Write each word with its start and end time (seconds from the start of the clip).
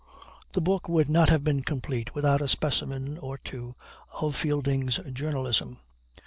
The 0.53 0.61
book 0.61 0.89
would 0.89 1.09
not 1.09 1.29
have 1.29 1.43
been 1.43 1.61
complete 1.61 2.15
without 2.15 2.41
a 2.41 2.47
specimen 2.47 3.19
or 3.19 3.37
two 3.37 3.75
of 4.19 4.35
Fielding's 4.35 4.97
journalism. 5.13 5.77